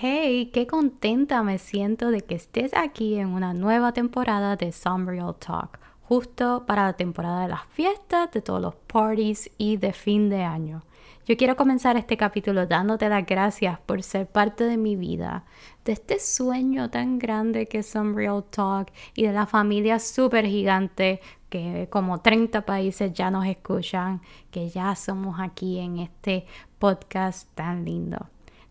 [0.00, 5.10] Hey, qué contenta me siento de que estés aquí en una nueva temporada de Some
[5.10, 9.92] Real Talk, justo para la temporada de las fiestas, de todos los parties y de
[9.92, 10.84] fin de año.
[11.26, 15.44] Yo quiero comenzar este capítulo dándote las gracias por ser parte de mi vida,
[15.84, 20.46] de este sueño tan grande que es Some Real Talk y de la familia súper
[20.46, 21.18] gigante
[21.48, 24.22] que como 30 países ya nos escuchan,
[24.52, 26.46] que ya somos aquí en este
[26.78, 28.28] podcast tan lindo.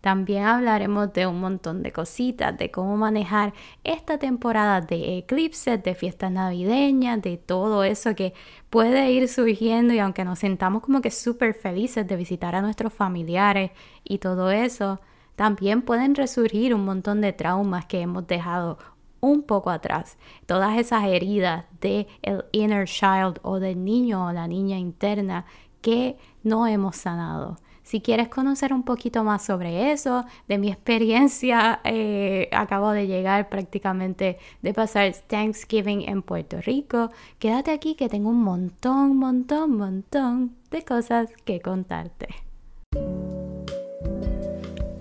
[0.08, 3.52] También hablaremos de un montón de cositas, de cómo manejar
[3.84, 8.32] esta temporada de eclipses, de fiestas navideñas, de todo eso que
[8.70, 12.94] puede ir surgiendo y aunque nos sentamos como que súper felices de visitar a nuestros
[12.94, 14.98] familiares y todo eso,
[15.36, 18.78] también pueden resurgir un montón de traumas que hemos dejado
[19.20, 20.16] un poco atrás.
[20.46, 25.44] Todas esas heridas de el inner child o del niño o la niña interna
[25.80, 27.58] que no hemos sanado.
[27.88, 33.48] Si quieres conocer un poquito más sobre eso, de mi experiencia, eh, acabo de llegar
[33.48, 37.10] prácticamente de pasar Thanksgiving en Puerto Rico.
[37.38, 42.28] Quédate aquí que tengo un montón, montón, montón de cosas que contarte.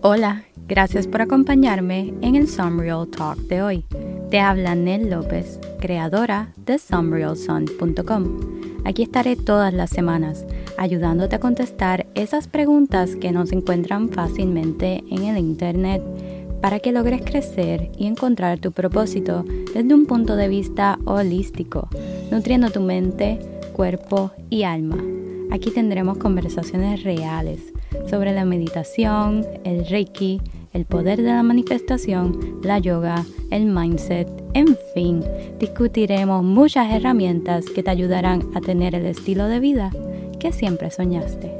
[0.01, 4.16] Hola, gracias por acompañarme en el Real Talk de hoy.
[4.29, 8.39] Te habla Nel López, creadora de SumRealSun.com.
[8.83, 10.45] Aquí estaré todas las semanas
[10.77, 16.03] ayudándote a contestar esas preguntas que no se encuentran fácilmente en el Internet
[16.61, 21.87] para que logres crecer y encontrar tu propósito desde un punto de vista holístico,
[22.29, 23.39] nutriendo tu mente,
[23.71, 24.97] cuerpo y alma.
[25.51, 27.61] Aquí tendremos conversaciones reales
[28.09, 30.41] sobre la meditación, el reiki,
[30.77, 35.23] el poder de la manifestación, la yoga, el mindset, en fin,
[35.59, 39.89] discutiremos muchas herramientas que te ayudarán a tener el estilo de vida
[40.39, 41.57] que siempre soñaste.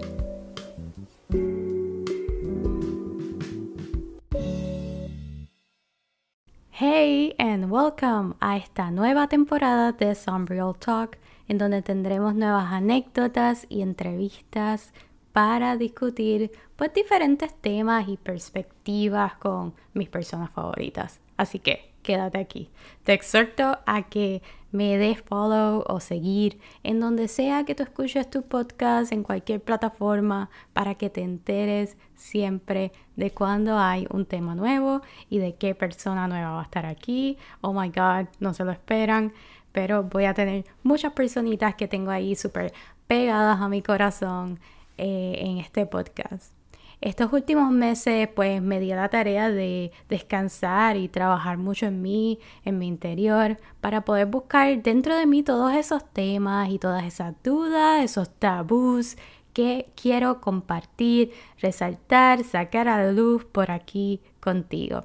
[6.70, 10.46] Hey and welcome a esta nueva temporada de Some
[10.78, 14.94] Talk, en donde tendremos nuevas anécdotas y entrevistas
[15.38, 21.20] para discutir pues diferentes temas y perspectivas con mis personas favoritas.
[21.38, 22.72] Así que quédate aquí.
[23.04, 28.28] Te exhorto a que me des follow o seguir en donde sea que tú escuches
[28.32, 34.56] tu podcast, en cualquier plataforma, para que te enteres siempre de cuando hay un tema
[34.56, 37.38] nuevo y de qué persona nueva va a estar aquí.
[37.62, 39.34] Oh my God, no se lo esperan,
[39.72, 42.74] pero voy a tener muchas personitas que tengo ahí súper
[43.06, 44.60] pegadas a mi corazón
[44.98, 46.58] eh, en este podcast.
[47.00, 52.40] Estos últimos meses pues me di la tarea de descansar y trabajar mucho en mí,
[52.66, 57.36] en mi interior, para poder buscar dentro de mí todos esos temas y todas esas
[57.44, 59.16] dudas, esos tabús
[59.54, 65.04] que quiero compartir, resaltar, sacar a la luz por aquí contigo.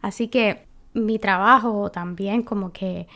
[0.00, 3.06] Así que mi trabajo también como que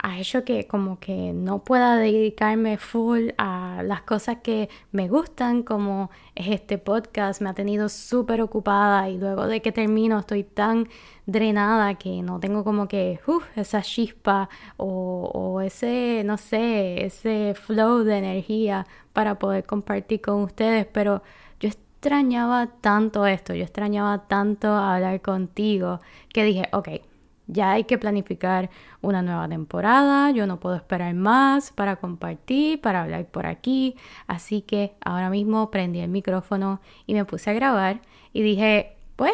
[0.00, 5.62] ha hecho que como que no pueda dedicarme full a las cosas que me gustan
[5.64, 10.44] como es este podcast me ha tenido súper ocupada y luego de que termino estoy
[10.44, 10.88] tan
[11.26, 13.18] drenada que no tengo como que
[13.56, 20.86] esa chispa o, ese no sé ese flow de energía para poder compartir con ustedes
[20.86, 21.22] pero
[21.58, 26.00] yo extrañaba tanto esto yo extrañaba tanto hablar contigo
[26.32, 27.07] que dije ok
[27.48, 28.70] ya hay que planificar
[29.00, 34.62] una nueva temporada, yo no puedo esperar más para compartir, para hablar por aquí, así
[34.62, 38.00] que ahora mismo prendí el micrófono y me puse a grabar
[38.32, 39.32] y dije, pues,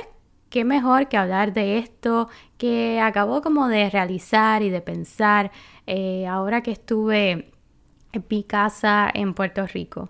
[0.49, 5.51] qué mejor que hablar de esto que acabo como de realizar y de pensar
[5.87, 7.53] eh, ahora que estuve
[8.13, 10.09] en mi casa en Puerto Rico.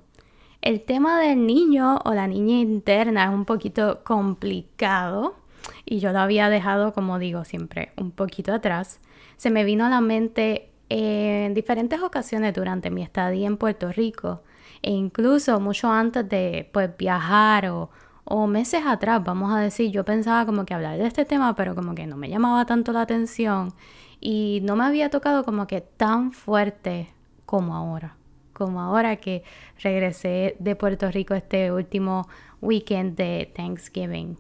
[0.61, 5.37] El tema del niño o la niña interna es un poquito complicado
[5.85, 9.01] y yo lo había dejado, como digo siempre, un poquito atrás,
[9.37, 14.43] se me vino a la mente en diferentes ocasiones durante mi estadía en Puerto Rico
[14.83, 17.91] e incluso mucho antes de pues viajar o,
[18.25, 21.75] o meses atrás, vamos a decir, yo pensaba como que hablar de este tema, pero
[21.75, 23.73] como que no me llamaba tanto la atención
[24.21, 27.13] y no me había tocado como que tan fuerte
[27.47, 28.17] como ahora,
[28.53, 29.43] como ahora que
[29.83, 32.27] regresé de Puerto Rico este último
[32.61, 34.37] weekend de Thanksgiving.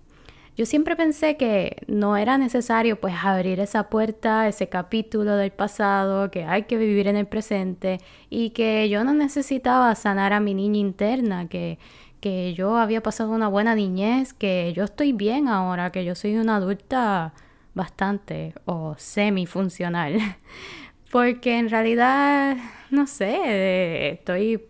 [0.56, 6.30] Yo siempre pensé que no era necesario pues abrir esa puerta, ese capítulo del pasado,
[6.30, 7.98] que hay que vivir en el presente
[8.30, 11.80] y que yo no necesitaba sanar a mi niña interna, que,
[12.20, 16.36] que yo había pasado una buena niñez, que yo estoy bien ahora, que yo soy
[16.36, 17.34] una adulta
[17.74, 20.18] bastante o semi-funcional.
[21.10, 22.56] Porque en realidad,
[22.90, 24.64] no sé, estoy,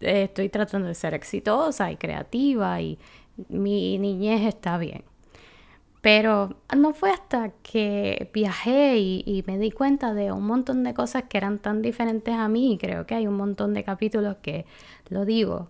[0.00, 2.98] estoy tratando de ser exitosa y creativa y
[3.48, 5.11] mi niñez está bien.
[6.02, 11.24] Pero no fue hasta que viajé y, me di cuenta de un montón de cosas
[11.28, 14.66] que eran tan diferentes a mí, creo que hay un montón de capítulos que
[15.08, 15.68] lo digo,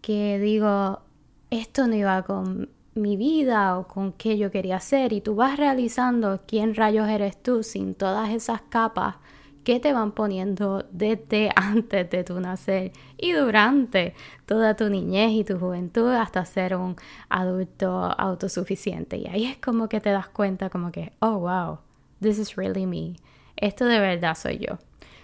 [0.00, 1.02] que digo,
[1.50, 5.58] esto no iba con mi vida o con qué yo quería hacer y tú vas
[5.58, 9.16] realizando quién rayos eres tú sin todas esas capas
[9.66, 14.14] que te van poniendo desde antes de tu nacer y durante
[14.46, 16.94] toda tu niñez y tu juventud hasta ser un
[17.28, 19.16] adulto autosuficiente.
[19.16, 21.80] Y ahí es como que te das cuenta como que, oh wow,
[22.20, 23.16] this is really me.
[23.56, 24.78] Esto de verdad soy yo.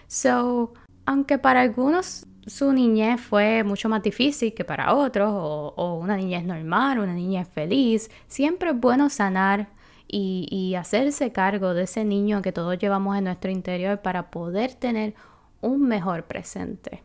[0.07, 0.73] So,
[1.05, 6.43] aunque para algunos su niñez fue mucho más difícil que para otros, o, una niñez
[6.43, 9.69] normal, una niñez feliz, siempre es bueno sanar
[10.15, 15.15] y, hacerse cargo de ese niño que todos llevamos en nuestro interior para poder tener
[15.61, 17.03] un mejor presente.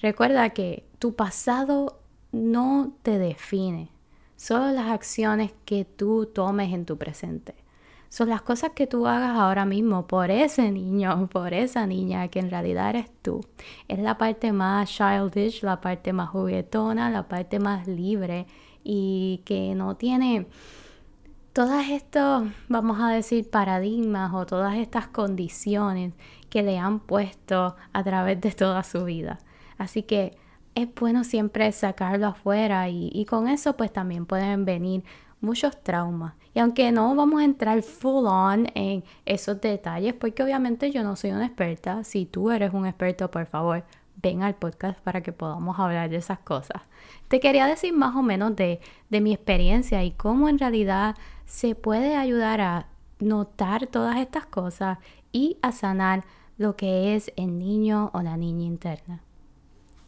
[0.00, 2.00] Recuerda que tu pasado
[2.32, 3.88] no te define,
[4.36, 7.54] solo las acciones que tú tomes en tu presente.
[8.08, 12.40] Son las cosas que tú hagas ahora mismo por ese niño, por esa niña que
[12.40, 13.40] en realidad eres tú.
[13.88, 18.46] Es la parte más childish, la parte más juguetona, la parte más libre
[18.84, 20.46] y que no tiene
[21.52, 26.14] todas estos, vamos a decir, paradigmas o todas estas condiciones
[26.48, 29.38] que le han puesto a través de toda su vida.
[29.78, 30.36] Así que
[30.74, 35.04] es bueno siempre sacarlo afuera y, con eso pues también pueden venir
[35.40, 36.34] muchos traumas.
[36.54, 41.16] Y aunque no vamos a entrar full on en esos detalles, porque obviamente yo no
[41.16, 43.84] soy una experta, si tú eres un experto, por favor,
[44.22, 46.82] ven al podcast para que podamos hablar de esas cosas.
[47.28, 48.80] Te quería decir más o menos de,
[49.10, 52.86] de mi experiencia y cómo en realidad se puede ayudar a
[53.18, 54.98] notar todas estas cosas
[55.32, 56.24] y a sanar
[56.58, 59.20] lo que es el niño o la niña interna.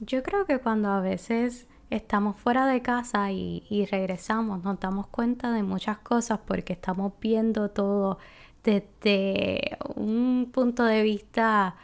[0.01, 5.07] Yo creo que cuando a veces estamos fuera de casa y, y, regresamos, nos damos
[5.07, 8.19] cuenta de muchas cosas porque estamos viendo todo
[8.63, 11.77] desde un punto de vista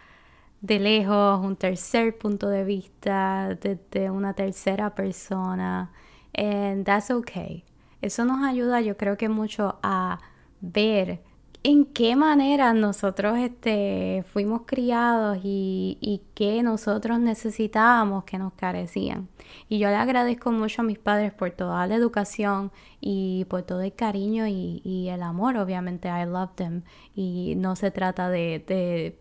[0.61, 5.93] de lejos, un tercer punto de vista, desde una tercera persona.
[6.35, 7.65] And that's okay.
[8.03, 10.21] Eso nos ayuda, yo creo que mucho a
[10.61, 11.21] ver
[11.63, 19.29] en qué manera nosotros este, fuimos criados y, y qué nosotros necesitábamos que nos carecían.
[19.69, 23.83] Y yo le agradezco mucho a mis padres por toda la educación y por todo
[23.83, 25.57] el cariño y, el amor.
[25.57, 26.83] Obviamente, I love them.
[27.15, 29.19] Y no se trata de,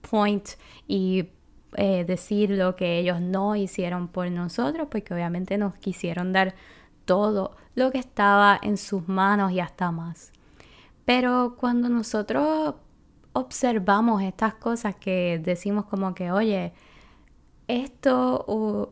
[0.00, 0.48] point
[0.86, 1.30] y
[1.76, 6.54] eh, decir lo que ellos no hicieron por nosotros, porque obviamente nos quisieron dar
[7.04, 10.32] todo lo que estaba en sus manos y hasta más.
[11.04, 12.74] Pero cuando nosotros
[13.32, 16.72] observamos estas cosas que decimos como que, oye,
[17.68, 18.90] esto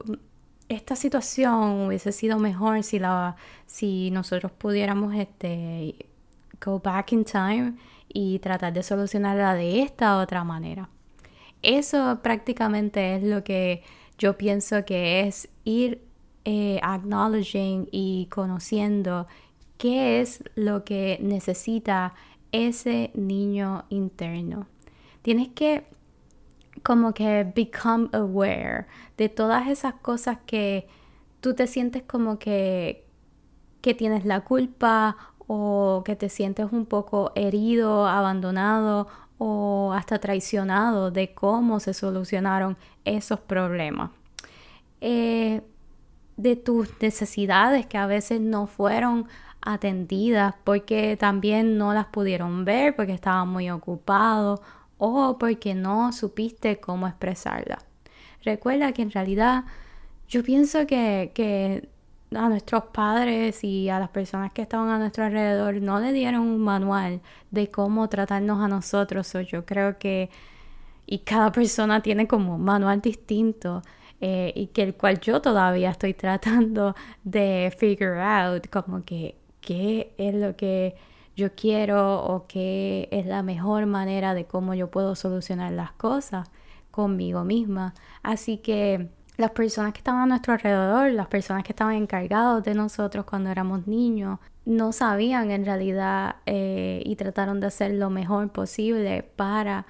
[0.68, 6.10] esta situación hubiese sido mejor si la si nosotros pudiéramos este
[6.64, 7.74] go back in time
[8.08, 10.88] y tratar de solucionarla de esta otra manera.
[11.62, 13.82] Eso prácticamente es lo que
[14.18, 16.02] yo pienso que es ir
[16.44, 19.26] eh, acknowledging y conociendo
[19.76, 22.14] qué es lo que necesita
[22.52, 24.66] ese niño interno.
[25.22, 25.84] Tienes que
[26.82, 30.88] como que become aware de todas esas cosas que
[31.40, 33.06] tú te sientes como que,
[33.80, 35.16] que tienes la culpa
[35.46, 42.76] o que te sientes un poco herido, abandonado o hasta traicionado de cómo se solucionaron
[43.04, 44.10] esos problemas.
[45.00, 45.62] Eh,
[46.36, 49.26] de tus necesidades que a veces no fueron
[49.60, 54.60] atendidas porque también no las pudieron ver porque estaban muy ocupados
[54.98, 57.78] o porque no supiste cómo expresarla.
[58.44, 59.64] Recuerda que en realidad
[60.28, 61.88] yo pienso que
[62.34, 66.42] a nuestros padres y a las personas que estaban a nuestro alrededor no le dieron
[66.42, 67.20] un manual
[67.50, 69.34] de cómo tratarnos a nosotros.
[69.34, 70.30] O yo creo que
[71.06, 73.82] y cada persona tiene como un manual distinto
[74.20, 76.94] eh, y que el cual yo todavía estoy tratando
[77.24, 80.96] de figure out como que qué es lo que
[81.34, 86.50] yo quiero o qué es la mejor manera de cómo yo puedo solucionar las cosas
[86.90, 87.94] conmigo misma.
[88.22, 89.08] Así que
[89.38, 93.50] las personas que estaban a nuestro alrededor, las personas que estaban encargados de nosotros cuando
[93.50, 99.86] éramos niños, no sabían en realidad eh, y trataron de hacer lo mejor posible para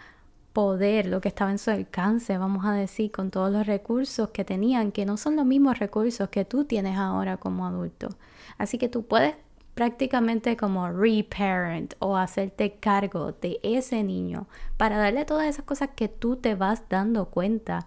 [0.53, 4.45] poder, lo que estaba en su alcance, vamos a decir, con todos los recursos que
[4.45, 8.11] tenían, que no son los mismos recursos que tú tienes ahora como adulto.
[8.59, 9.35] Así que tú puedes
[9.75, 16.09] prácticamente como reparent o hacerte cargo de ese niño para darle todas esas cosas que
[16.09, 17.87] tú te vas dando cuenta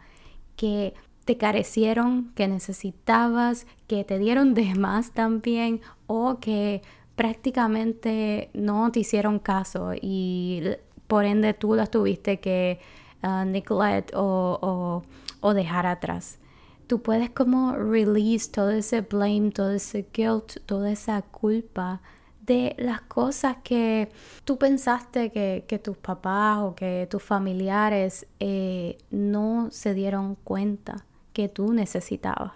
[0.55, 6.81] que te carecieron, que necesitabas, que te dieron de más también o que
[7.15, 10.63] prácticamente no te hicieron caso y
[11.07, 12.79] por ende tú las tuviste que
[13.23, 15.03] uh, neglect o,
[15.41, 16.39] o dejar atrás.
[16.87, 22.01] Tú puedes como release todo ese blame, todo ese guilt, toda esa culpa
[22.41, 24.09] de las cosas que
[24.43, 31.05] tú pensaste que, tus papás o que tus familiares eh, no se dieron cuenta
[31.49, 32.53] tú necesitabas.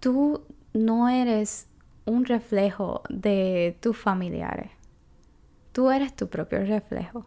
[0.00, 1.68] Tú no eres
[2.04, 4.70] un reflejo de tus familiares.
[5.72, 7.26] Tú eres tu propio reflejo.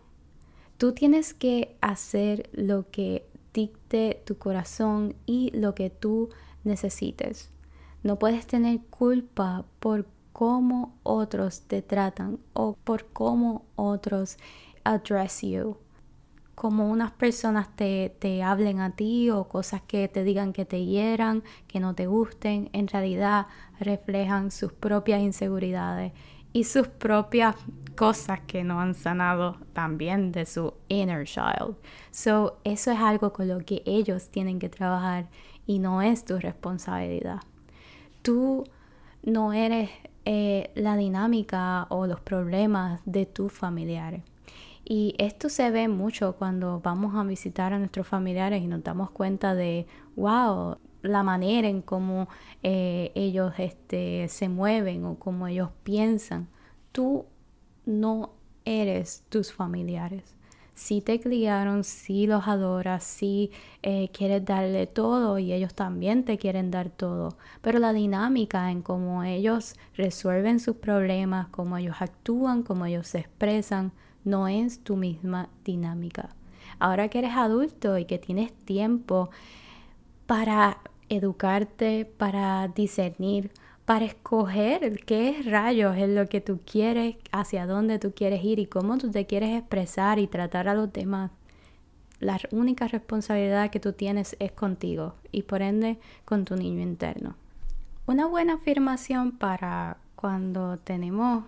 [0.77, 6.29] Tú tienes que hacer lo que dicte tu corazón y lo que tú
[6.63, 7.49] necesites.
[8.01, 14.37] No puedes tener culpa por cómo otros te tratan o por cómo otros
[14.85, 15.75] address you.
[16.59, 20.83] Como unas personas te, te hablen a ti o cosas que te digan que te
[20.83, 23.47] hieran, que no te gusten, en realidad
[23.79, 26.11] reflejan sus propias inseguridades
[26.51, 27.55] y sus propias
[27.95, 31.77] cosas que no han sanado también de su inner child.
[32.11, 35.29] So, eso es algo con lo que ellos tienen que trabajar
[35.65, 37.39] y no es tu responsabilidad.
[38.21, 38.65] Tú
[39.23, 39.91] no eres
[40.25, 44.23] eh, la dinámica o los problemas de tus familiares.
[44.89, 49.11] Y esto se ve mucho cuando vamos a visitar a nuestros familiares y nos damos
[49.11, 52.27] cuenta de, wow, la manera en cómo
[52.63, 56.49] eh, ellos este, se mueven o cómo ellos piensan.
[56.91, 57.27] Tú
[57.85, 58.31] no
[58.65, 60.39] eres tus familiares
[60.79, 63.51] si te criaron, si los adoras, si
[63.83, 67.37] eh, quieres darle todo y ellos también te quieren dar todo.
[67.61, 73.19] Pero la dinámica en cómo ellos resuelven sus problemas, cómo ellos actúan, cómo ellos se
[73.19, 73.91] expresan,
[74.23, 76.29] no es tu misma dinámica.
[76.79, 79.29] Ahora que eres adulto y que tienes tiempo
[80.25, 80.77] para
[81.09, 83.51] educarte, para discernir,
[83.85, 88.67] para escoger qué rayos es lo que tú quieres, hacia dónde tú quieres ir y
[88.67, 91.31] cómo tú te quieres expresar y tratar a los demás.
[92.19, 97.35] La única responsabilidad que tú tienes es contigo y por ende con tu niño interno.
[98.05, 101.45] Una buena afirmación para cuando tenemos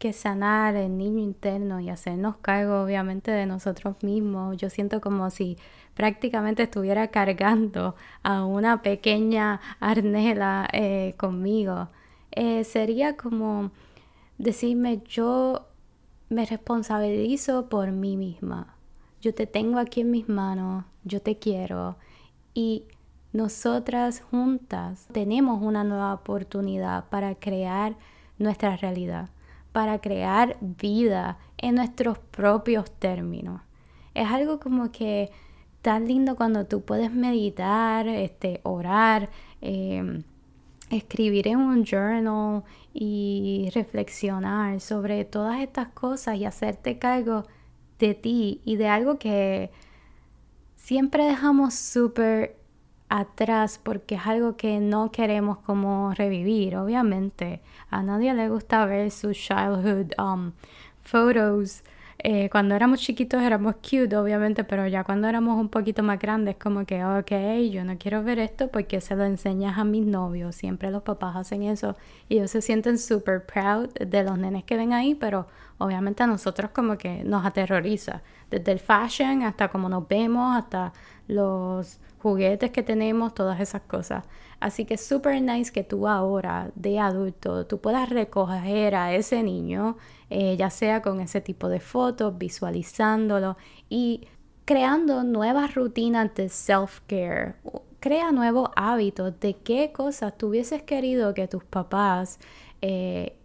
[0.00, 4.56] que sanar el niño interno y hacernos cargo obviamente de nosotros mismos.
[4.56, 5.58] Yo siento como si
[5.94, 11.88] prácticamente estuviera cargando a una pequeña arnela eh, conmigo.
[12.32, 13.70] Eh, sería como
[14.38, 15.66] decirme yo
[16.30, 18.74] me responsabilizo por mí misma.
[19.20, 21.96] Yo te tengo aquí en mis manos, yo te quiero
[22.54, 22.84] y
[23.34, 27.96] nosotras juntas tenemos una nueva oportunidad para crear
[28.38, 29.28] nuestra realidad,
[29.72, 33.60] para crear vida en nuestros propios términos.
[34.14, 35.30] Es algo como que
[35.82, 40.24] tan lindo cuando tú puedes meditar, este, orar, em,
[40.90, 47.44] escribir en un journal y reflexionar sobre todas estas cosas y hacerte cargo
[47.98, 49.70] de ti y de algo que
[50.76, 52.59] siempre dejamos súper
[53.10, 57.60] atrás porque es algo que no queremos como revivir, obviamente.
[57.90, 60.52] A nadie le gusta ver sus childhood um,
[61.02, 61.82] photos
[62.22, 66.56] eh, cuando éramos chiquitos éramos cute, obviamente, pero ya cuando éramos un poquito más grandes,
[66.56, 67.32] como que, ok,
[67.70, 70.54] yo no quiero ver esto porque se lo enseñas a mis novios.
[70.54, 71.96] Siempre los papás hacen eso
[72.28, 75.46] y ellos se sienten super proud de los nenes que ven ahí, pero
[75.78, 78.22] obviamente a nosotros como que nos aterroriza.
[78.50, 80.92] Desde el fashion hasta cómo nos vemos, hasta
[81.26, 84.24] los juguetes que tenemos, todas esas cosas.
[84.60, 89.42] Así que es super nice que tú ahora, de adulto, tú puedas recoger a ese
[89.42, 89.96] niño,
[90.28, 93.56] eh, ya sea con ese tipo de fotos, visualizándolo
[93.88, 94.28] y
[94.66, 97.54] creando nuevas rutinas de self-care.
[98.00, 102.38] Crea nuevos hábitos de qué cosas tú hubieses querido que tus papás
[102.82, 103.36] eh,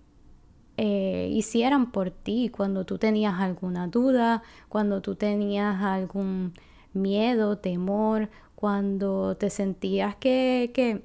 [0.77, 6.53] eh, hicieran por ti cuando tú tenías alguna duda, cuando tú tenías algún
[6.93, 11.03] miedo, temor cuando te sentías que, que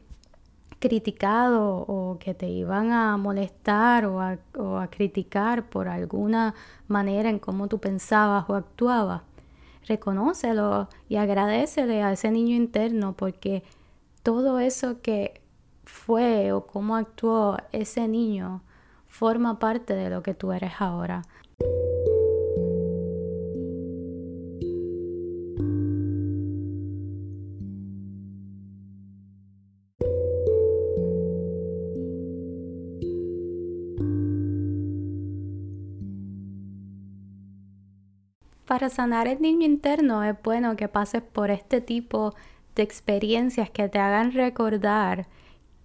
[0.78, 4.38] criticado o que te iban a molestar o a,
[4.80, 6.54] a criticar por alguna
[6.88, 9.22] manera en cómo tú pensabas o actuabas,
[9.86, 13.62] reconócelo y agradecele a ese niño interno porque
[14.22, 15.40] todo eso que
[15.84, 18.62] fue o cómo actuó ese niño
[19.08, 21.22] forma parte de lo que tú eres ahora.
[38.70, 42.36] Para sanar el niño interno es bueno que pases por este tipo
[42.76, 45.26] de experiencias que te hagan recordar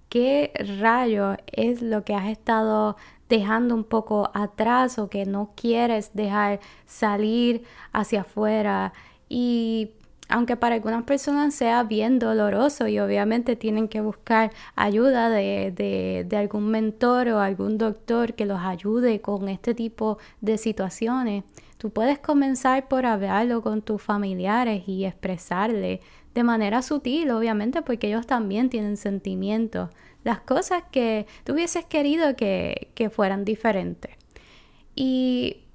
[0.07, 2.95] qué rayo es lo que has estado
[3.27, 8.93] dejando un poco atrás o que no quieres dejar salir hacia afuera.
[9.29, 9.93] Y
[10.29, 15.73] aunque para algunas personas sea bien doloroso y obviamente tienen que buscar ayuda de,
[16.29, 21.45] de, algún mentor o algún doctor que los ayude con este tipo de situaciones,
[21.77, 26.01] tú puedes comenzar por hablarlo con tus familiares y expresarle
[26.33, 29.89] de manera sutil, obviamente, porque ellos también tienen sentimientos,
[30.23, 34.11] las cosas que tú hubieses querido que, que fueran diferentes.
[34.95, 35.65] Y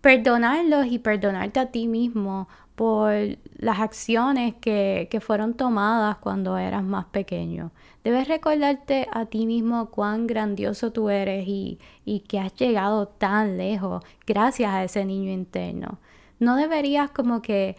[0.00, 2.48] perdonarlos y perdonarte a ti mismo
[2.82, 3.12] por
[3.58, 7.70] las acciones que, fueron tomadas cuando eras más pequeño.
[8.02, 13.56] Debes recordarte a ti mismo cuán grandioso tú eres y, y que has llegado tan
[13.56, 16.00] lejos gracias a ese niño interno.
[16.40, 17.76] No deberías como que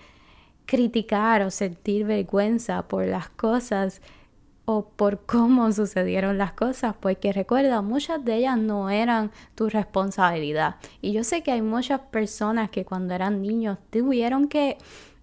[0.66, 4.02] criticar o sentir vergüenza por las cosas
[4.65, 10.75] o por cómo sucedieron las cosas, porque recuerda, muchas de ellas no eran tu responsabilidad.
[11.01, 14.77] Y yo sé que hay muchas personas que cuando eran niños tuvieron que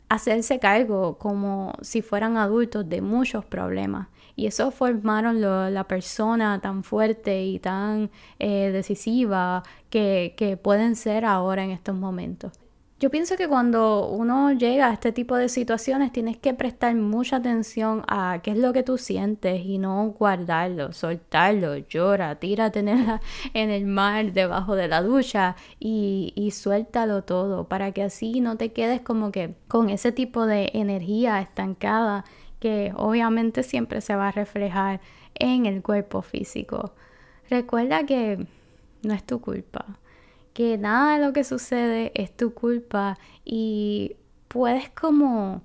[0.08, 4.08] hacerse cargo como si fueran adultos de muchos problemas.
[4.36, 11.24] Y eso formaron la persona tan fuerte y tan eh, decisiva que, que pueden ser
[11.24, 12.52] ahora en estos momentos.
[13.00, 17.36] Yo pienso que cuando uno llega a este tipo de situaciones tienes que prestar mucha
[17.36, 22.88] atención a qué es lo que tú sientes y no guardarlo, soltarlo, llora, tírate en
[22.88, 23.06] el,
[23.54, 28.58] en el mar debajo de la ducha y, y suéltalo todo para que así no
[28.58, 32.26] te quedes como que con ese tipo de energía estancada
[32.58, 35.00] que obviamente siempre se va a reflejar
[35.36, 36.92] en el cuerpo físico.
[37.48, 38.46] Recuerda que
[39.02, 39.86] no es tu culpa
[40.52, 44.16] que nada de lo que sucede es tu culpa y
[44.48, 45.62] puedes como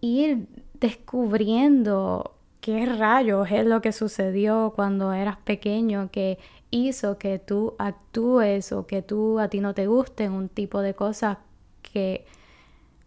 [0.00, 6.38] ir descubriendo qué rayos es lo que sucedió cuando eras pequeño que
[6.70, 10.94] hizo que tú actúes o que tú a ti no te gusten un tipo de
[10.94, 11.38] cosas
[11.82, 12.26] que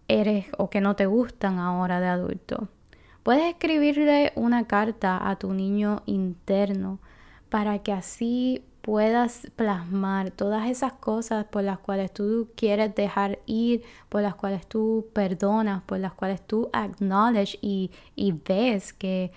[0.08, 2.68] eres o que no te gustan ahora de adulto.
[3.24, 7.00] Puedes escribirle una carta a tu niño interno
[7.50, 13.84] para que así puedas plasmar todas esas cosas por las cuales tú quieres dejar ir,
[14.10, 19.32] por las cuales tú perdonas, por las cuales tú acknowledge y, y ves que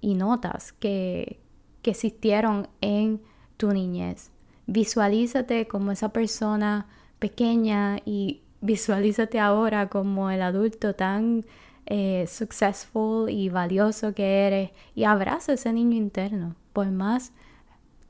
[0.00, 1.38] y notas que,
[1.80, 3.22] que existieron en
[3.56, 4.30] tu niñez.
[4.66, 6.86] Visualízate como esa persona
[7.18, 11.44] pequeña y visualízate ahora como el adulto tan
[11.86, 17.32] eh, successful y valioso que eres y abraza ese niño interno, por más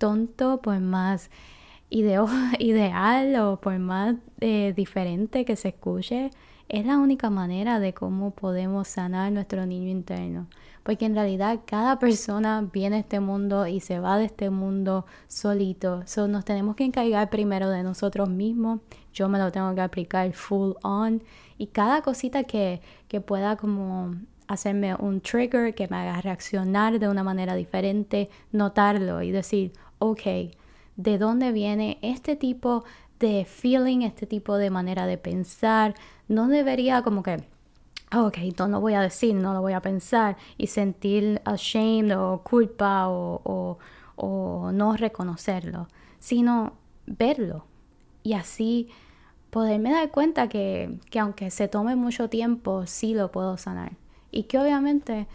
[0.03, 1.31] tonto, por más
[1.91, 6.31] ideal o por más eh, diferente que se escuche,
[6.69, 10.49] es la única manera de cómo podemos sanar nuestro niño interno.
[10.83, 15.07] Porque en realidad cada persona viene a este mundo y se va de este mundo
[15.29, 16.03] solito.
[16.05, 18.81] So, nos tenemos que encargar primero de nosotros mismos.
[19.12, 21.23] Yo me lo tengo que aplicar full on.
[21.59, 24.17] Y cada cosita que, que pueda como
[24.49, 30.51] hacerme un trigger, que me haga reaccionar de una manera diferente, notarlo y decir, ok,
[30.97, 32.85] ¿de dónde viene este tipo
[33.21, 35.95] de feeling, este tipo de manera de pensar?
[36.27, 37.45] No debería como que,
[38.12, 42.43] ok, no lo voy a decir, no lo voy a pensar y sentir ashamed o
[42.43, 43.79] culpa o,
[44.73, 45.88] no reconocerlo,
[46.19, 46.75] sino
[47.07, 47.65] verlo
[48.23, 48.88] y así
[49.51, 53.93] poderme dar cuenta que, que, aunque se tome mucho tiempo, sí lo puedo sanar.
[54.31, 55.27] Y que obviamente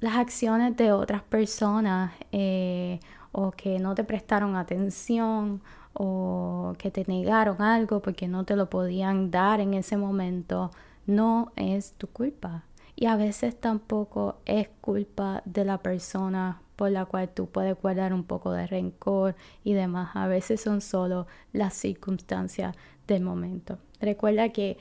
[0.00, 3.00] las acciones de otras personas eh,
[3.32, 5.62] o que no te prestaron atención
[5.92, 10.70] o que te negaron algo porque no te lo podían dar en ese momento,
[11.06, 12.64] no es tu culpa.
[12.94, 18.12] Y a veces tampoco es culpa de la persona por la cual tú puedes guardar
[18.12, 19.34] un poco de rencor
[19.64, 20.10] y demás.
[20.14, 23.78] A veces son solo las circunstancias del momento.
[24.00, 24.76] Recuerda que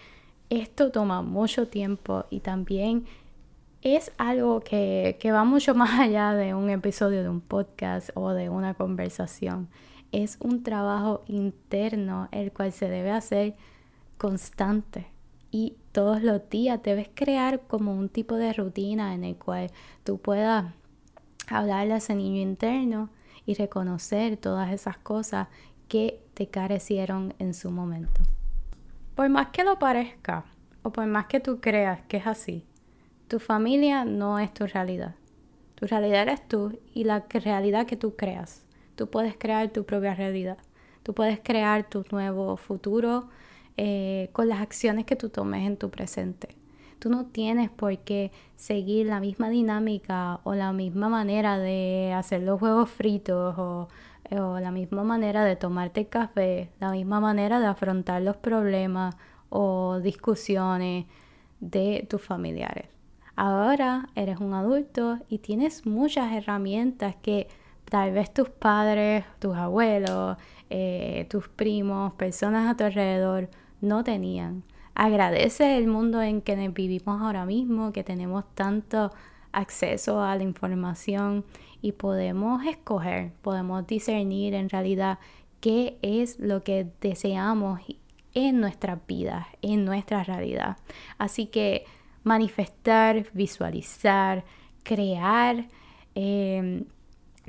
[0.49, 3.05] esto toma mucho tiempo y también
[3.86, 8.50] es algo que, va mucho más allá de un episodio de un podcast o de
[8.50, 9.69] una conversación.
[10.12, 13.56] Es un trabajo interno el cual se debe hacer
[14.17, 15.08] constante
[15.52, 19.69] y todos los días debes crear como un tipo de rutina en el cual
[20.04, 20.74] tú puedas
[21.48, 23.10] hablarle a ese niño interno
[23.45, 25.48] y reconocer todas esas cosas
[25.88, 28.21] que te carecieron en su momento.
[29.13, 30.45] Por más que lo parezca
[30.82, 32.65] o por más que tú creas que es así,
[33.27, 35.15] tu familia no es tu realidad.
[35.75, 38.65] Tu realidad eres tú y la realidad que tú creas.
[38.95, 40.57] Tú puedes crear tu propia realidad.
[41.03, 43.29] Tú puedes crear tu nuevo futuro
[43.77, 46.49] eh, con las acciones que tú tomes en tu presente.
[46.99, 52.41] Tú no tienes por qué seguir la misma dinámica o la misma manera de hacer
[52.41, 53.88] los huevos fritos o,
[54.31, 59.15] la misma manera de tomarte el café, la misma manera de afrontar los problemas
[59.49, 61.05] o discusiones
[61.59, 62.94] de tus familiares.
[63.36, 67.48] Ahora eres un adulto y tienes muchas herramientas que
[67.89, 70.38] tal vez tus padres, tus abuelos,
[70.69, 73.50] eh, tus primos, personas a tu alrededor
[73.82, 74.63] no tenían.
[74.95, 79.12] Agradece el mundo en que vivimos ahora mismo, que tenemos tanto
[79.52, 81.43] acceso a la información
[81.82, 85.19] y podemos escoger, podemos discernir en realidad
[85.60, 87.82] qué es lo que deseamos
[88.34, 90.78] en nuestras vidas, en nuestra realidad.
[91.17, 91.86] Así que
[92.25, 94.43] manifestar, visualizar,
[94.83, 95.67] crear,
[96.15, 96.83] eh,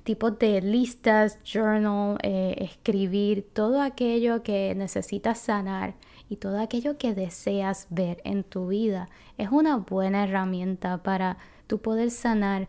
[0.05, 5.95] tipos de listas, journal, eh, escribir, todo aquello que necesitas sanar
[6.29, 9.09] y todo aquello que deseas ver en tu vida
[9.39, 12.69] es una buena herramienta para tu poder sanar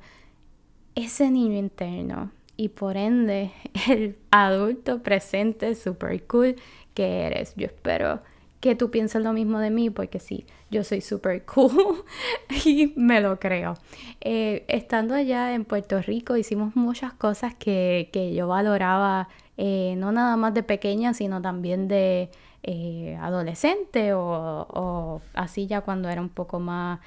[0.95, 3.51] ese niño interno y por ende
[3.87, 6.55] el adulto presente super cool
[6.93, 7.53] que eres.
[7.55, 8.21] Yo espero
[8.59, 12.03] que tú pienses lo mismo de mí, porque sí, yo soy súper cool
[12.65, 13.75] y me lo creo.
[14.21, 20.35] Eh, estando allá en Puerto Rico hicimos muchas cosas que, yo valoraba, eh, no nada
[20.37, 22.29] más de pequeña, sino también de
[22.63, 26.99] eh, adolescente o, así ya cuando era un poco más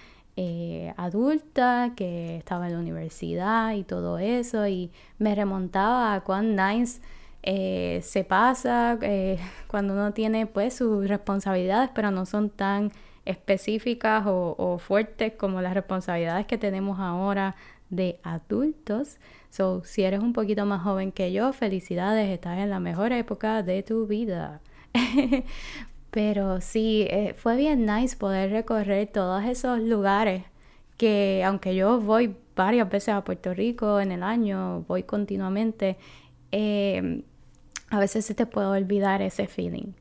[0.97, 7.03] adulta, que estaba en la universidad y todo eso, y me remontaba a cuán nice
[7.43, 12.93] eh, se pasa eh, cuando uno tiene pues sus responsabilidades, pero no son tan
[13.25, 17.55] específicas o, fuertes como las responsabilidades que tenemos ahora
[17.91, 19.19] de adultos.
[19.51, 23.63] So, si eres un poquito más joven que yo, felicidades, estás en la mejor época
[23.63, 24.61] de tu vida.
[26.11, 30.45] Pero sí, eh, fue bien nice poder recorrer todos esos lugares
[30.97, 35.97] que aunque yo voy varias veces a Puerto Rico en el año, voy continuamente,
[37.91, 39.93] a veces se te puede olvidar ese feeling.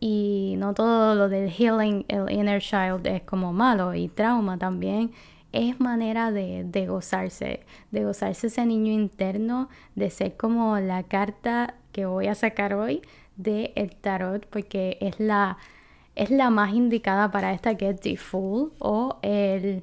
[0.00, 5.10] Y no todo lo del healing, el inner child es como malo y trauma también.
[5.50, 11.74] Es manera de, de gozarse, de gozarse ese niño interno, de ser como la carta
[11.90, 13.02] que voy a sacar hoy
[13.36, 15.56] de el tarot, porque es la,
[16.14, 19.82] es la más indicada para esta que es The Fool o el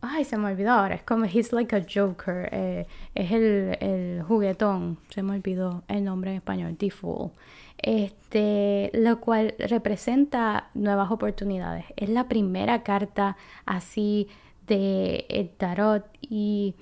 [0.00, 0.94] Ay, se me olvidó ahora.
[0.94, 2.48] Es como He's Like a Joker.
[2.52, 4.98] Eh, es el, el, juguetón.
[5.08, 6.76] Se me olvidó el nombre en español.
[6.76, 7.30] The Fool.
[7.78, 11.84] Este, lo cual representa nuevas oportunidades.
[11.96, 14.28] Es la primera carta así
[14.66, 16.74] de el tarot y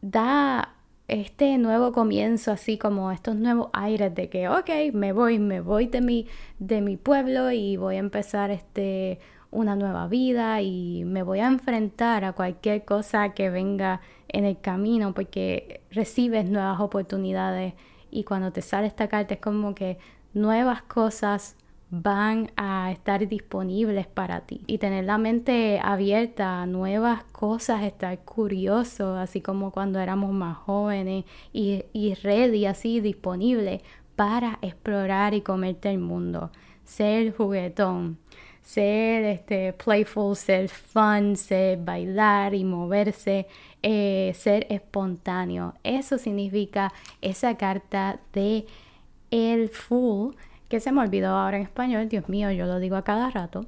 [0.00, 0.74] da
[1.08, 5.86] este nuevo comienzo, así como estos nuevos aires de que, ok, me voy, me voy
[5.86, 6.26] de mi,
[6.58, 9.18] de mi pueblo y voy a empezar este
[9.52, 14.58] una nueva vida y me voy a enfrentar a cualquier cosa que venga en el
[14.58, 17.74] camino porque recibes nuevas oportunidades.
[18.10, 19.98] Y cuando te sale esta carta es como que
[20.34, 21.56] nuevas cosas
[21.90, 24.62] van a estar disponibles para ti.
[24.66, 30.56] Y tener la mente abierta a nuevas cosas, estar curioso, así como cuando éramos más
[30.56, 33.82] jóvenes y, y ready, así disponible
[34.16, 36.50] para explorar y comerte el mundo,
[36.84, 38.18] ser juguetón
[38.62, 43.46] ser este, playful, ser fun, ser bailar y moverse,
[43.82, 45.74] eh, ser espontáneo.
[45.82, 48.66] Eso significa esa carta de
[49.30, 50.36] el Fool,
[50.68, 53.66] que se me olvidó ahora en español, Dios mío, yo lo digo a cada rato,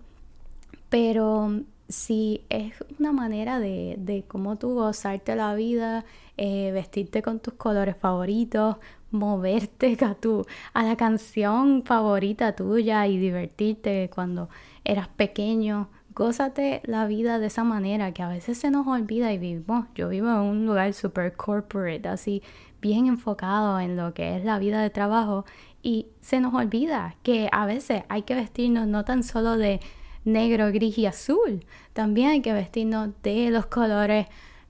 [0.89, 6.05] pero si es una manera de, de cómo tú gozarte la vida,
[6.37, 8.77] eh, vestirte con tus colores favoritos,
[9.11, 14.49] moverte a, tu, a la canción favorita tuya y divertirte cuando
[14.85, 15.89] eras pequeño.
[16.15, 19.87] Gózate la vida de esa manera que a veces se nos olvida y vivimos.
[19.95, 22.43] Yo vivo en un lugar super corporate, así
[22.81, 25.45] bien enfocado en lo que es la vida de trabajo
[25.83, 29.81] y se nos olvida que a veces hay que vestirnos no tan solo de
[30.25, 34.27] negro, gris y azul, también hay que vestirnos de los colores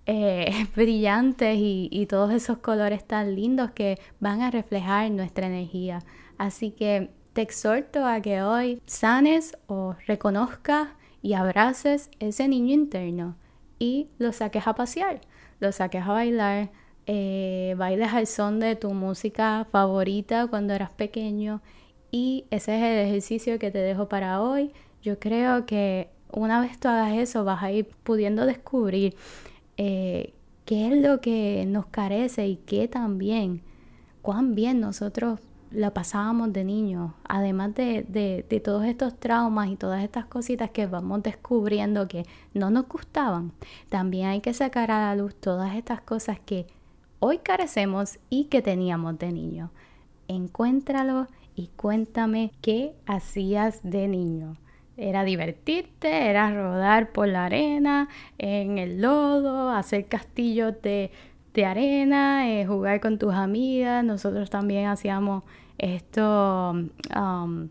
[0.06, 6.00] eh, brillantes y, y, todos esos colores tan lindos que van a reflejar nuestra energía.
[6.36, 10.88] Así que te exhorto a que hoy sanes o reconozcas
[11.20, 13.36] y abraces ese niño interno
[13.78, 15.20] y lo saques a pasear,
[15.58, 16.70] lo saques a bailar,
[17.06, 21.60] eh, bailes al son de tu música favorita cuando eras pequeño
[22.12, 24.72] y ese es el ejercicio que te dejo para hoy.
[25.02, 29.16] Yo creo que una vez tú hagas eso vas a ir pudiendo descubrir
[29.76, 30.32] eh,
[30.64, 33.62] qué es lo que nos carece y qué también,
[34.22, 35.40] cuán bien nosotros
[35.74, 40.70] la pasábamos de niño, además de, de, de, todos estos traumas y todas estas cositas
[40.70, 43.52] que vamos descubriendo que no nos gustaban,
[43.88, 46.66] también hay que sacar a la luz todas estas cosas que
[47.18, 49.70] hoy carecemos y que teníamos de niño.
[50.28, 54.56] Encuéntralo y cuéntame qué hacías de niño.
[54.96, 58.08] Era divertirte, era rodar por la arena,
[58.38, 61.10] en el lodo, hacer castillos de,
[61.52, 64.04] de arena, eh, jugar con tus amigas.
[64.04, 65.42] Nosotros también hacíamos
[65.78, 66.76] estos
[67.16, 67.68] um,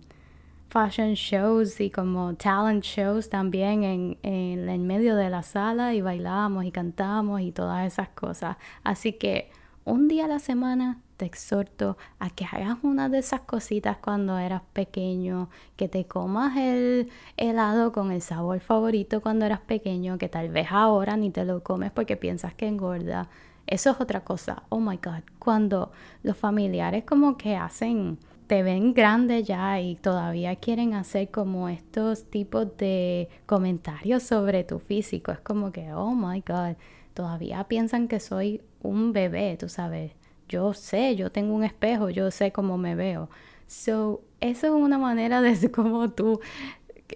[0.70, 6.02] fashion shows y como talent shows también en, en, en medio de la sala y
[6.02, 8.58] bailábamos y cantábamos y todas esas cosas.
[8.84, 9.52] Así que
[9.86, 14.38] un día a la semana te exhorto a que hagas una de esas cositas cuando
[14.38, 20.30] eras pequeño, que te comas el helado con el sabor favorito cuando eras pequeño, que
[20.30, 23.30] tal vez ahora ni te lo comes porque piensas que engorda.
[23.68, 24.64] Eso es otra cosa.
[24.70, 25.24] Oh my God.
[25.40, 31.70] Cuando los familiares como que hacen, te ven grande ya y todavía quieren hacer como
[31.70, 35.32] estos tipos de comentarios sobre tu físico.
[35.32, 36.76] Es como que, oh my God.
[37.14, 40.14] Todavía piensan que soy un bebé, tú sabes
[40.54, 43.30] yo sé, yo tengo un espejo, yo sé cómo me veo.
[43.68, 46.40] So, eso es una manera de cómo tú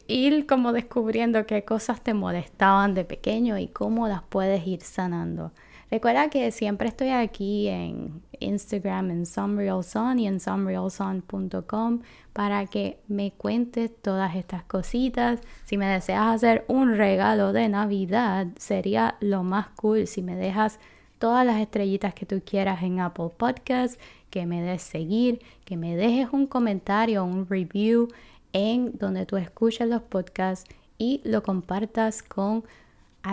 [0.08, 5.52] ir como descubriendo qué cosas te molestaban de pequeño y cómo las puedes ir sanando.
[5.90, 12.02] Recuerda que siempre estoy aquí en Instagram, en Sun y en sunrealsun.com
[12.34, 15.40] para que me cuentes todas estas cositas.
[15.64, 20.80] Si me deseas hacer un regalo de Navidad, sería lo más cool si me dejas
[21.20, 25.96] todas las estrellitas que tú quieras en Apple Podcast, que me des seguir, que me
[25.96, 28.10] dejes un comentario, un review
[28.52, 32.66] en donde tú escuches los podcasts y lo compartas con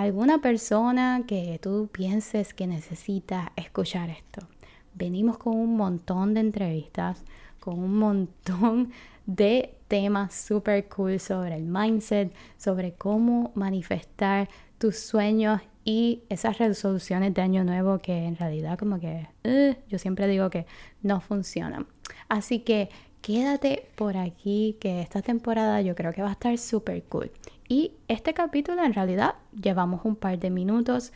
[0.01, 4.47] alguna persona que tú pienses que necesita escuchar esto.
[4.95, 7.23] Venimos con un montón de entrevistas,
[7.61, 8.91] con un montón
[9.27, 17.33] de temas super cool sobre el mindset, sobre cómo manifestar tus sueños y esas resoluciones
[17.33, 20.67] de año nuevo que en realidad como que eh, yo siempre digo que
[21.03, 21.87] no funcionan.
[22.29, 22.89] Así que
[23.21, 27.31] quédate por aquí que esta temporada yo creo que va a estar súper cool.
[27.69, 31.13] Y este capítulo en realidad llevamos un par de minutos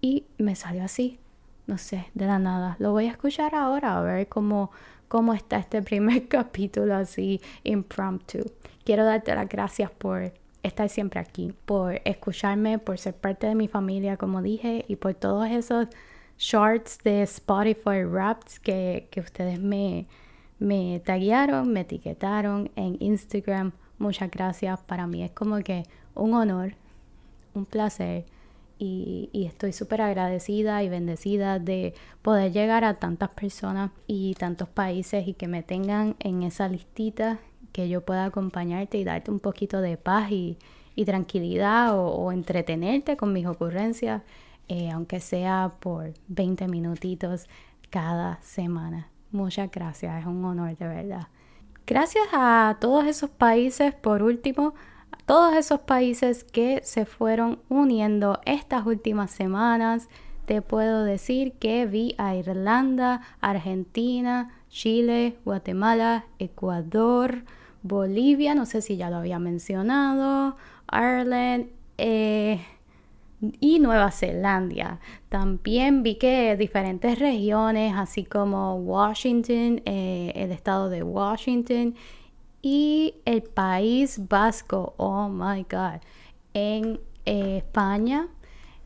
[0.00, 1.18] y me salió así,
[1.66, 2.76] no sé, de la nada.
[2.78, 4.70] Lo voy a escuchar ahora a ver cómo,
[5.08, 8.38] cómo está este primer capítulo así impromptu.
[8.84, 10.32] Quiero darte las gracias por
[10.62, 15.14] estar siempre aquí, por escucharme, por ser parte de mi familia, como dije, y por
[15.14, 15.88] todos esos
[16.38, 20.06] shorts de Spotify Raps que, que ustedes me,
[20.58, 23.72] me taguearon, me etiquetaron en Instagram.
[24.00, 24.80] Muchas gracias.
[24.80, 25.84] Para mí es como que
[26.14, 26.72] un honor,
[27.54, 28.24] un placer.
[28.78, 34.70] Y, y estoy súper agradecida y bendecida de poder llegar a tantas personas y tantos
[34.70, 37.40] países y que me tengan en esa listita
[37.72, 40.56] que yo pueda acompañarte y darte un poquito de paz y,
[41.04, 44.22] tranquilidad o, entretenerte con mis ocurrencias,
[44.68, 47.46] eh, aunque sea por 20 minutitos
[47.88, 49.08] cada semana.
[49.30, 51.28] Muchas gracias, es un honor de verdad.
[51.90, 54.74] Gracias a todos esos países, por último,
[55.10, 60.08] a todos esos países que se fueron uniendo estas últimas semanas.
[60.46, 67.42] Te puedo decir que vi a Irlanda, Argentina, Chile, Guatemala, Ecuador,
[67.82, 70.56] Bolivia, no sé si ya lo había mencionado,
[70.92, 72.64] Ireland eh,
[73.60, 75.00] y Nueva Zelanda.
[75.28, 81.94] También vi que diferentes regiones, así como Washington, eh, el estado de Washington
[82.62, 86.00] y el país vasco, oh my god,
[86.52, 88.28] en eh, España.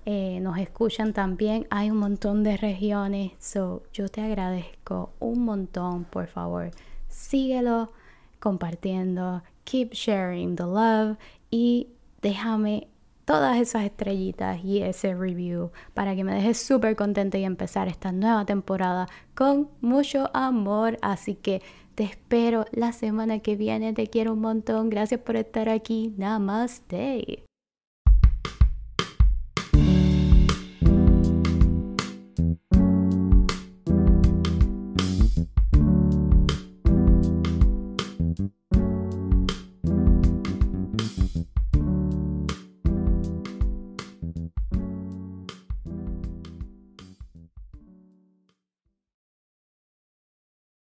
[0.06, 6.26] nos escuchan también, hay un montón de regiones, so yo te agradezco un montón, por
[6.26, 6.70] favor,
[7.08, 7.90] síguelo,
[8.38, 11.16] compartiendo, keep sharing the love
[11.50, 11.88] y
[12.20, 12.88] déjame
[13.24, 18.12] todas esas estrellitas y ese review para que me dejes súper contenta y empezar esta
[18.12, 20.98] nueva temporada con mucho amor.
[21.02, 21.62] Así que
[21.94, 23.92] te espero la semana que viene.
[23.92, 24.90] Te quiero un montón.
[24.90, 26.12] Gracias por estar aquí.
[26.16, 27.44] Namaste.